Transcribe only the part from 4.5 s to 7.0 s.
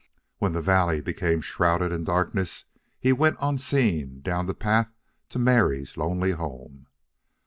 path to Mary's lonely home.